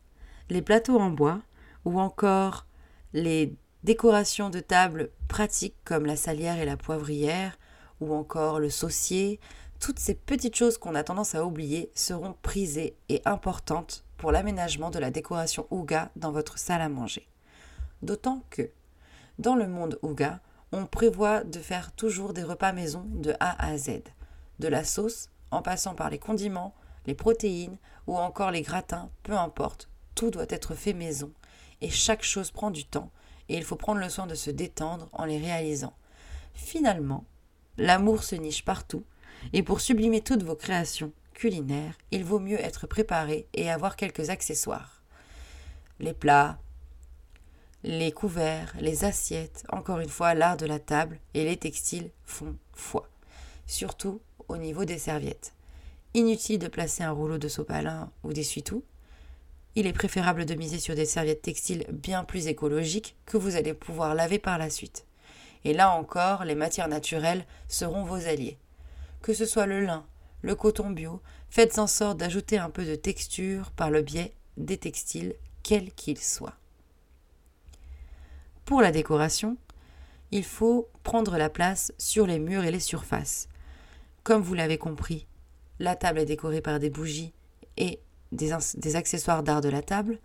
les 0.49 0.61
plateaux 0.61 0.99
en 0.99 1.09
bois 1.09 1.41
ou 1.85 1.99
encore 1.99 2.65
les 3.13 3.55
décorations 3.83 4.49
de 4.49 4.59
table 4.59 5.11
pratiques 5.27 5.77
comme 5.85 6.05
la 6.05 6.15
salière 6.15 6.59
et 6.59 6.65
la 6.65 6.77
poivrière 6.77 7.57
ou 7.99 8.13
encore 8.13 8.59
le 8.59 8.69
saucier, 8.69 9.39
toutes 9.79 9.99
ces 9.99 10.15
petites 10.15 10.55
choses 10.55 10.77
qu'on 10.77 10.95
a 10.95 11.03
tendance 11.03 11.35
à 11.35 11.45
oublier 11.45 11.91
seront 11.95 12.35
prisées 12.41 12.95
et 13.09 13.21
importantes 13.25 14.03
pour 14.17 14.31
l'aménagement 14.31 14.89
de 14.89 14.99
la 14.99 15.11
décoration 15.11 15.67
Ouga 15.69 16.11
dans 16.15 16.31
votre 16.31 16.57
salle 16.57 16.81
à 16.81 16.89
manger. 16.89 17.27
D'autant 18.01 18.43
que, 18.49 18.69
dans 19.39 19.55
le 19.55 19.67
monde 19.67 19.99
Ouga, 20.01 20.39
on 20.71 20.85
prévoit 20.85 21.43
de 21.43 21.59
faire 21.59 21.91
toujours 21.91 22.33
des 22.33 22.43
repas 22.43 22.71
maison 22.73 23.05
de 23.07 23.33
A 23.39 23.65
à 23.65 23.77
Z. 23.77 24.01
De 24.59 24.67
la 24.67 24.83
sauce, 24.83 25.29
en 25.51 25.61
passant 25.61 25.95
par 25.95 26.09
les 26.09 26.19
condiments, 26.19 26.73
les 27.05 27.13
protéines 27.13 27.77
ou 28.07 28.17
encore 28.17 28.51
les 28.51 28.63
gratins, 28.63 29.09
peu 29.23 29.33
importe, 29.33 29.89
tout 30.15 30.31
doit 30.31 30.47
être 30.49 30.73
fait 30.73 30.93
maison. 30.93 31.31
Et 31.81 31.89
chaque 31.89 32.23
chose 32.23 32.51
prend 32.51 32.71
du 32.71 32.85
temps 32.85 33.11
et 33.49 33.57
il 33.57 33.63
faut 33.63 33.75
prendre 33.75 34.01
le 34.01 34.09
soin 34.09 34.27
de 34.27 34.35
se 34.35 34.49
détendre 34.49 35.07
en 35.13 35.25
les 35.25 35.37
réalisant. 35.37 35.93
Finalement, 36.53 37.23
l'amour 37.77 38.23
se 38.23 38.35
niche 38.35 38.65
partout 38.65 39.03
et 39.53 39.63
pour 39.63 39.79
sublimer 39.79 40.21
toutes 40.21 40.43
vos 40.43 40.55
créations 40.55 41.13
culinaires, 41.33 41.97
il 42.11 42.25
vaut 42.25 42.39
mieux 42.39 42.59
être 42.59 42.87
préparé 42.87 43.47
et 43.53 43.69
avoir 43.69 43.95
quelques 43.95 44.31
accessoires. 44.31 45.03
Les 45.99 46.13
plats, 46.13 46.57
les 47.83 48.11
couverts, 48.11 48.73
les 48.79 49.05
assiettes, 49.05 49.63
encore 49.69 49.99
une 49.99 50.09
fois, 50.09 50.33
l'art 50.33 50.57
de 50.57 50.65
la 50.65 50.79
table 50.79 51.19
et 51.33 51.45
les 51.45 51.57
textiles 51.57 52.09
font 52.25 52.55
foi. 52.73 53.07
Surtout 53.65 54.21
au 54.47 54.57
niveau 54.57 54.85
des 54.85 54.97
serviettes. 54.97 55.53
Inutile 56.13 56.59
de 56.59 56.67
placer 56.67 57.03
un 57.03 57.11
rouleau 57.11 57.37
de 57.37 57.47
sopalin 57.47 58.11
ou 58.23 58.33
d'essuie-tout. 58.33 58.83
Il 59.75 59.85
est 59.85 59.93
préférable 59.93 60.45
de 60.45 60.55
miser 60.55 60.79
sur 60.79 60.95
des 60.95 61.05
serviettes 61.05 61.43
textiles 61.43 61.85
bien 61.91 62.23
plus 62.23 62.47
écologiques 62.47 63.15
que 63.25 63.37
vous 63.37 63.55
allez 63.55 63.73
pouvoir 63.73 64.15
laver 64.15 64.39
par 64.39 64.57
la 64.57 64.69
suite. 64.69 65.05
Et 65.63 65.73
là 65.73 65.91
encore, 65.91 66.45
les 66.45 66.55
matières 66.55 66.87
naturelles 66.87 67.45
seront 67.67 68.03
vos 68.03 68.27
alliés. 68.27 68.57
Que 69.21 69.33
ce 69.33 69.45
soit 69.45 69.67
le 69.67 69.81
lin, 69.81 70.05
le 70.41 70.55
coton 70.55 70.89
bio, 70.89 71.21
faites 71.49 71.77
en 71.77 71.87
sorte 71.87 72.17
d'ajouter 72.17 72.57
un 72.57 72.69
peu 72.69 72.85
de 72.85 72.95
texture 72.95 73.71
par 73.71 73.91
le 73.91 74.01
biais 74.01 74.33
des 74.55 74.77
textiles, 74.77 75.35
quels 75.61 75.91
qu'ils 75.93 76.19
soient. 76.19 76.55
Pour 78.67 78.81
la 78.81 78.91
décoration, 78.91 79.55
il 80.31 80.43
faut 80.43 80.89
prendre 81.03 81.37
la 81.37 81.49
place 81.49 81.93
sur 81.97 82.27
les 82.27 82.37
murs 82.37 82.65
et 82.65 82.71
les 82.71 82.81
surfaces. 82.81 83.47
Comme 84.23 84.41
vous 84.41 84.55
l'avez 84.55 84.77
compris, 84.77 85.25
la 85.79 85.95
table 85.95 86.19
est 86.19 86.25
décorée 86.25 86.59
par 86.59 86.77
des 86.77 86.89
bougies 86.89 87.31
et 87.77 88.01
des, 88.33 88.51
accessoires 88.97 89.41
d'art 89.41 89.61
de 89.61 89.69
la 89.69 89.81
table, 89.81 90.19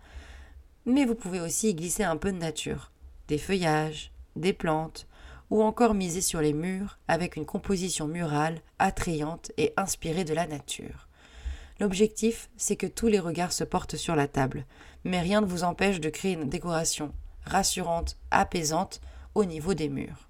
mais 0.85 1.05
vous 1.05 1.15
pouvez 1.15 1.39
aussi 1.39 1.69
y 1.69 1.73
glisser 1.73 2.03
un 2.03 2.17
peu 2.17 2.33
de 2.33 2.37
nature, 2.37 2.91
des 3.29 3.37
feuillages, 3.37 4.11
des 4.35 4.51
plantes, 4.51 5.07
ou 5.49 5.63
encore 5.63 5.93
miser 5.93 6.19
sur 6.19 6.41
les 6.41 6.51
murs 6.51 6.99
avec 7.07 7.37
une 7.37 7.45
composition 7.45 8.09
murale 8.09 8.59
attrayante 8.77 9.53
et 9.55 9.71
inspirée 9.77 10.25
de 10.25 10.33
la 10.33 10.47
nature. 10.47 11.07
L'objectif, 11.79 12.49
c'est 12.57 12.75
que 12.75 12.87
tous 12.87 13.07
les 13.07 13.19
regards 13.19 13.53
se 13.53 13.63
portent 13.63 13.95
sur 13.95 14.17
la 14.17 14.27
table, 14.27 14.65
mais 15.05 15.21
rien 15.21 15.39
ne 15.39 15.45
vous 15.45 15.63
empêche 15.63 16.01
de 16.01 16.09
créer 16.09 16.33
une 16.33 16.49
décoration 16.49 17.13
rassurante, 17.45 18.17
apaisante 18.31 19.01
au 19.35 19.45
niveau 19.45 19.73
des 19.73 19.89
murs. 19.89 20.29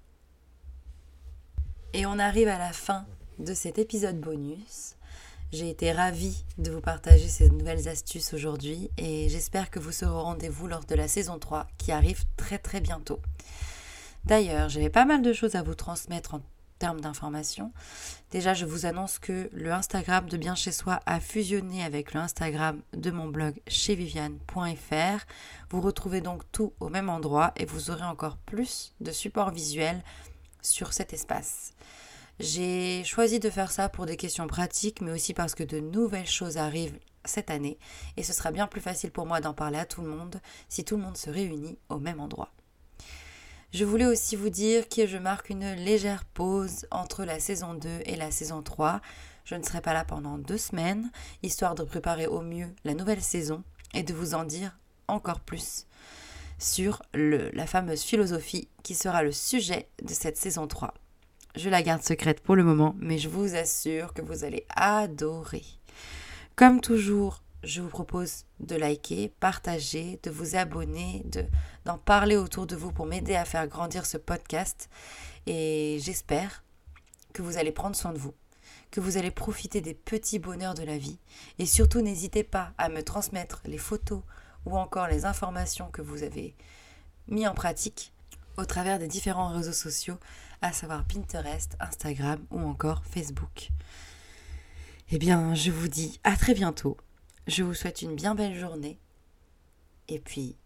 Et 1.92 2.06
on 2.06 2.18
arrive 2.18 2.48
à 2.48 2.58
la 2.58 2.72
fin 2.72 3.06
de 3.38 3.54
cet 3.54 3.78
épisode 3.78 4.20
bonus. 4.20 4.96
J'ai 5.52 5.70
été 5.70 5.92
ravie 5.92 6.44
de 6.58 6.72
vous 6.72 6.80
partager 6.80 7.28
ces 7.28 7.48
nouvelles 7.48 7.88
astuces 7.88 8.34
aujourd'hui 8.34 8.90
et 8.96 9.28
j'espère 9.28 9.70
que 9.70 9.78
vous 9.78 9.92
serez 9.92 10.10
au 10.10 10.22
rendez-vous 10.22 10.66
lors 10.66 10.84
de 10.84 10.94
la 10.96 11.06
saison 11.06 11.38
3 11.38 11.68
qui 11.78 11.92
arrive 11.92 12.24
très 12.36 12.58
très 12.58 12.80
bientôt. 12.80 13.20
D'ailleurs, 14.24 14.68
j'avais 14.68 14.90
pas 14.90 15.04
mal 15.04 15.22
de 15.22 15.32
choses 15.32 15.54
à 15.54 15.62
vous 15.62 15.74
transmettre 15.74 16.34
en 16.34 16.40
d'informations. 16.92 17.72
Déjà, 18.30 18.52
je 18.52 18.66
vous 18.66 18.84
annonce 18.84 19.18
que 19.18 19.48
le 19.52 19.72
Instagram 19.72 20.28
de 20.28 20.36
Bien 20.36 20.54
Chez 20.54 20.72
Soi 20.72 21.00
a 21.06 21.20
fusionné 21.20 21.82
avec 21.82 22.12
le 22.12 22.20
Instagram 22.20 22.82
de 22.92 23.10
mon 23.10 23.28
blog 23.28 23.60
chez 23.66 23.94
Viviane.fr. 23.94 25.24
Vous 25.70 25.80
retrouvez 25.80 26.20
donc 26.20 26.42
tout 26.52 26.74
au 26.80 26.90
même 26.90 27.08
endroit 27.08 27.52
et 27.56 27.64
vous 27.64 27.90
aurez 27.90 28.04
encore 28.04 28.36
plus 28.36 28.92
de 29.00 29.12
support 29.12 29.50
visuel 29.50 30.02
sur 30.60 30.92
cet 30.92 31.12
espace. 31.12 31.72
J'ai 32.40 33.04
choisi 33.04 33.38
de 33.38 33.48
faire 33.48 33.70
ça 33.70 33.88
pour 33.88 34.06
des 34.06 34.16
questions 34.16 34.46
pratiques, 34.46 35.00
mais 35.00 35.12
aussi 35.12 35.34
parce 35.34 35.54
que 35.54 35.64
de 35.64 35.80
nouvelles 35.80 36.26
choses 36.26 36.58
arrivent 36.58 36.98
cette 37.24 37.50
année 37.50 37.78
et 38.16 38.22
ce 38.22 38.32
sera 38.32 38.50
bien 38.50 38.66
plus 38.66 38.80
facile 38.80 39.10
pour 39.10 39.26
moi 39.26 39.40
d'en 39.40 39.54
parler 39.54 39.78
à 39.78 39.86
tout 39.86 40.02
le 40.02 40.08
monde 40.08 40.40
si 40.68 40.84
tout 40.84 40.96
le 40.96 41.02
monde 41.02 41.16
se 41.16 41.30
réunit 41.30 41.78
au 41.88 41.98
même 41.98 42.20
endroit. 42.20 42.53
Je 43.74 43.84
voulais 43.84 44.06
aussi 44.06 44.36
vous 44.36 44.50
dire 44.50 44.88
que 44.88 45.04
je 45.04 45.18
marque 45.18 45.50
une 45.50 45.72
légère 45.72 46.24
pause 46.26 46.86
entre 46.92 47.24
la 47.24 47.40
saison 47.40 47.74
2 47.74 47.88
et 48.04 48.14
la 48.14 48.30
saison 48.30 48.62
3. 48.62 49.00
Je 49.44 49.56
ne 49.56 49.64
serai 49.64 49.80
pas 49.80 49.92
là 49.92 50.04
pendant 50.04 50.38
deux 50.38 50.58
semaines, 50.58 51.10
histoire 51.42 51.74
de 51.74 51.82
préparer 51.82 52.28
au 52.28 52.40
mieux 52.40 52.68
la 52.84 52.94
nouvelle 52.94 53.20
saison 53.20 53.64
et 53.92 54.04
de 54.04 54.14
vous 54.14 54.34
en 54.34 54.44
dire 54.44 54.78
encore 55.08 55.40
plus 55.40 55.88
sur 56.60 57.02
la 57.14 57.66
fameuse 57.66 58.04
philosophie 58.04 58.68
qui 58.84 58.94
sera 58.94 59.24
le 59.24 59.32
sujet 59.32 59.88
de 60.04 60.14
cette 60.14 60.36
saison 60.36 60.68
3. 60.68 60.94
Je 61.56 61.68
la 61.68 61.82
garde 61.82 62.04
secrète 62.04 62.44
pour 62.44 62.54
le 62.54 62.62
moment, 62.62 62.94
mais 63.00 63.18
je 63.18 63.28
vous 63.28 63.56
assure 63.56 64.14
que 64.14 64.22
vous 64.22 64.44
allez 64.44 64.66
adorer. 64.76 65.64
Comme 66.54 66.80
toujours, 66.80 67.42
je 67.64 67.80
vous 67.80 67.88
propose 67.88 68.44
de 68.60 68.76
liker, 68.76 69.32
partager, 69.40 70.20
de 70.22 70.30
vous 70.30 70.54
abonner, 70.54 71.22
de 71.24 71.44
d'en 71.84 71.98
parler 71.98 72.36
autour 72.36 72.66
de 72.66 72.76
vous 72.76 72.92
pour 72.92 73.06
m'aider 73.06 73.34
à 73.34 73.44
faire 73.44 73.66
grandir 73.66 74.06
ce 74.06 74.16
podcast. 74.16 74.88
Et 75.46 75.98
j'espère 76.00 76.64
que 77.32 77.42
vous 77.42 77.58
allez 77.58 77.72
prendre 77.72 77.96
soin 77.96 78.12
de 78.12 78.18
vous, 78.18 78.34
que 78.90 79.00
vous 79.00 79.16
allez 79.16 79.30
profiter 79.30 79.80
des 79.80 79.94
petits 79.94 80.38
bonheurs 80.38 80.74
de 80.74 80.82
la 80.82 80.98
vie. 80.98 81.18
Et 81.58 81.66
surtout, 81.66 82.00
n'hésitez 82.00 82.44
pas 82.44 82.72
à 82.78 82.88
me 82.88 83.02
transmettre 83.02 83.60
les 83.64 83.78
photos 83.78 84.22
ou 84.66 84.78
encore 84.78 85.08
les 85.08 85.24
informations 85.24 85.90
que 85.90 86.02
vous 86.02 86.22
avez 86.22 86.54
mis 87.28 87.46
en 87.46 87.54
pratique 87.54 88.12
au 88.56 88.64
travers 88.64 88.98
des 88.98 89.08
différents 89.08 89.48
réseaux 89.48 89.72
sociaux, 89.72 90.18
à 90.62 90.72
savoir 90.72 91.04
Pinterest, 91.04 91.76
Instagram 91.80 92.38
ou 92.50 92.60
encore 92.60 93.02
Facebook. 93.04 93.70
Eh 95.10 95.18
bien, 95.18 95.54
je 95.54 95.70
vous 95.70 95.88
dis 95.88 96.20
à 96.24 96.36
très 96.36 96.54
bientôt 96.54 96.96
je 97.46 97.62
vous 97.62 97.74
souhaite 97.74 98.02
une 98.02 98.14
bien 98.14 98.34
belle 98.34 98.58
journée. 98.58 98.98
Et 100.08 100.18
puis, 100.18 100.56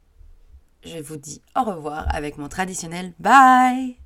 je 0.84 0.98
vous 0.98 1.16
dis 1.16 1.42
au 1.56 1.62
revoir 1.62 2.06
avec 2.14 2.38
mon 2.38 2.48
traditionnel 2.48 3.12
bye 3.18 3.96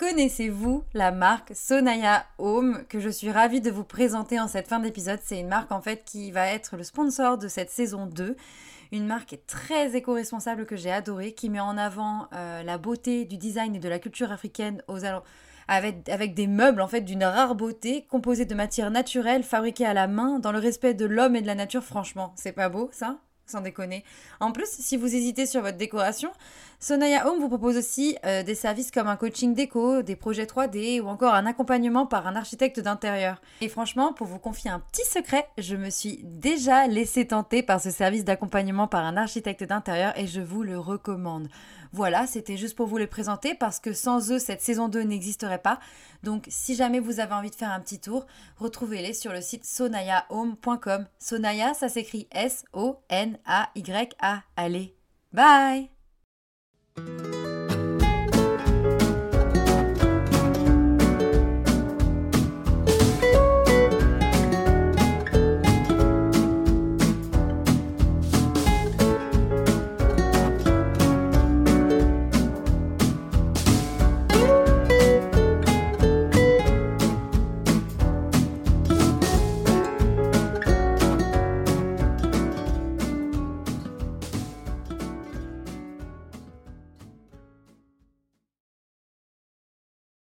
Connaissez-vous 0.00 0.82
la 0.94 1.12
marque 1.12 1.52
Sonaya 1.54 2.24
Home 2.38 2.84
que 2.88 3.00
je 3.00 3.10
suis 3.10 3.30
ravie 3.30 3.60
de 3.60 3.70
vous 3.70 3.84
présenter 3.84 4.40
en 4.40 4.48
cette 4.48 4.66
fin 4.66 4.78
d'épisode 4.78 5.20
C'est 5.22 5.38
une 5.38 5.48
marque 5.48 5.72
en 5.72 5.82
fait 5.82 6.06
qui 6.06 6.30
va 6.30 6.46
être 6.46 6.78
le 6.78 6.84
sponsor 6.84 7.36
de 7.36 7.48
cette 7.48 7.68
saison 7.68 8.06
2. 8.06 8.34
Une 8.92 9.06
marque 9.06 9.38
très 9.46 9.94
éco-responsable 9.94 10.64
que 10.64 10.74
j'ai 10.74 10.90
adorée, 10.90 11.32
qui 11.32 11.50
met 11.50 11.60
en 11.60 11.76
avant 11.76 12.28
euh, 12.32 12.62
la 12.62 12.78
beauté 12.78 13.26
du 13.26 13.36
design 13.36 13.76
et 13.76 13.78
de 13.78 13.88
la 13.90 13.98
culture 13.98 14.32
africaine 14.32 14.82
aux 14.88 15.04
avec, 15.68 16.08
avec 16.08 16.32
des 16.32 16.46
meubles 16.46 16.80
en 16.80 16.88
fait 16.88 17.02
d'une 17.02 17.22
rare 17.22 17.54
beauté, 17.54 18.06
composés 18.08 18.46
de 18.46 18.54
matières 18.54 18.90
naturelles, 18.90 19.42
fabriquées 19.42 19.84
à 19.84 19.92
la 19.92 20.06
main, 20.08 20.38
dans 20.38 20.50
le 20.50 20.58
respect 20.58 20.94
de 20.94 21.04
l'homme 21.04 21.36
et 21.36 21.42
de 21.42 21.46
la 21.46 21.54
nature. 21.54 21.84
Franchement, 21.84 22.32
c'est 22.36 22.52
pas 22.52 22.70
beau 22.70 22.88
ça? 22.90 23.18
Sans 23.50 23.60
déconner. 23.60 24.04
En 24.40 24.52
plus, 24.52 24.68
si 24.68 24.96
vous 24.96 25.14
hésitez 25.14 25.46
sur 25.46 25.62
votre 25.62 25.76
décoration, 25.76 26.30
Sonaya 26.82 27.28
Home 27.28 27.40
vous 27.40 27.48
propose 27.48 27.76
aussi 27.76 28.16
euh, 28.24 28.42
des 28.42 28.54
services 28.54 28.90
comme 28.90 29.06
un 29.06 29.16
coaching 29.16 29.52
déco, 29.52 30.00
des 30.00 30.16
projets 30.16 30.46
3D 30.46 31.02
ou 31.02 31.08
encore 31.08 31.34
un 31.34 31.44
accompagnement 31.44 32.06
par 32.06 32.26
un 32.26 32.36
architecte 32.36 32.80
d'intérieur. 32.80 33.42
Et 33.60 33.68
franchement, 33.68 34.14
pour 34.14 34.26
vous 34.26 34.38
confier 34.38 34.70
un 34.70 34.80
petit 34.80 35.04
secret, 35.04 35.46
je 35.58 35.76
me 35.76 35.90
suis 35.90 36.20
déjà 36.24 36.86
laissé 36.86 37.26
tenter 37.26 37.62
par 37.62 37.82
ce 37.82 37.90
service 37.90 38.24
d'accompagnement 38.24 38.88
par 38.88 39.04
un 39.04 39.18
architecte 39.18 39.62
d'intérieur 39.62 40.18
et 40.18 40.26
je 40.26 40.40
vous 40.40 40.62
le 40.62 40.78
recommande. 40.78 41.48
Voilà, 41.92 42.26
c'était 42.26 42.56
juste 42.56 42.76
pour 42.76 42.86
vous 42.86 42.96
les 42.96 43.06
présenter 43.06 43.54
parce 43.54 43.78
que 43.78 43.92
sans 43.92 44.32
eux, 44.32 44.38
cette 44.38 44.62
saison 44.62 44.88
2 44.88 45.02
n'existerait 45.02 45.58
pas. 45.58 45.80
Donc 46.22 46.46
si 46.48 46.74
jamais 46.74 46.98
vous 46.98 47.20
avez 47.20 47.34
envie 47.34 47.50
de 47.50 47.56
faire 47.56 47.72
un 47.72 47.80
petit 47.80 48.00
tour, 48.00 48.26
retrouvez-les 48.56 49.12
sur 49.12 49.34
le 49.34 49.42
site 49.42 49.66
sonayahome.com. 49.66 51.06
Sonaya, 51.18 51.74
ça 51.74 51.90
s'écrit 51.90 52.26
S-O-N-A-Y-A. 52.32 53.12
Allez, 54.56 54.94
bye 55.34 55.90
Thank 56.96 57.34
you. 57.34 57.39